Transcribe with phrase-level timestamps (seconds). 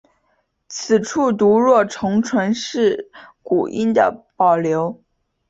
[0.67, 3.11] 此处读若重唇是
[3.43, 4.99] 古音的保留。